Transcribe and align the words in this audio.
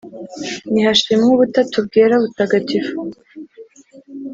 nihashimwe 0.71 1.29
ubutatu 1.33 1.75
bwera 1.85 2.15
butagatifu 2.23 2.97